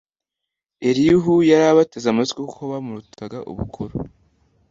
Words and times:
elihu 0.89 1.33
yari 1.49 1.65
abateze 1.71 2.07
amatwi, 2.09 2.39
kuko 2.45 2.61
bamurutaga 2.71 3.37
ubukuru 3.51 3.95